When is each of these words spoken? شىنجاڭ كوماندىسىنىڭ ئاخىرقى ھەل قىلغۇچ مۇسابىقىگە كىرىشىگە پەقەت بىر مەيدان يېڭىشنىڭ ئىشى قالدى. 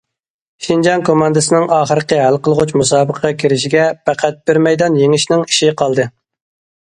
شىنجاڭ 0.67 1.01
كوماندىسىنىڭ 1.09 1.65
ئاخىرقى 1.75 2.17
ھەل 2.21 2.37
قىلغۇچ 2.47 2.73
مۇسابىقىگە 2.81 3.31
كىرىشىگە 3.43 3.85
پەقەت 4.09 4.41
بىر 4.51 4.61
مەيدان 4.69 4.97
يېڭىشنىڭ 5.03 5.45
ئىشى 5.51 5.73
قالدى. 5.83 6.07